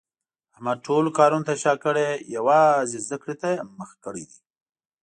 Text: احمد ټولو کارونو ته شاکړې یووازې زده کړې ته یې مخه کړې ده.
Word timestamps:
احمد 0.55 0.77
ټولو 0.87 1.09
کارونو 1.17 1.47
ته 1.49 1.53
شاکړې 1.63 2.07
یووازې 2.35 2.99
زده 3.05 3.17
کړې 3.23 3.35
ته 3.41 3.47
یې 3.55 3.61
مخه 3.77 3.97
کړې 4.05 4.23
ده. 4.29 4.37